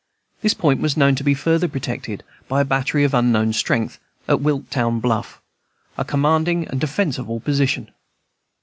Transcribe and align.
This 0.41 0.55
point 0.55 0.81
was 0.81 0.97
known 0.97 1.13
to 1.13 1.23
be 1.23 1.35
further 1.35 1.67
protected 1.67 2.23
by 2.47 2.61
a 2.61 2.65
battery 2.65 3.03
of 3.03 3.13
unknown 3.13 3.53
strength, 3.53 3.99
at 4.27 4.39
Wiltown 4.41 4.99
Bluff, 4.99 5.39
a 5.95 6.03
commanding 6.03 6.67
and 6.67 6.81
defensible 6.81 7.39
situation. 7.39 7.91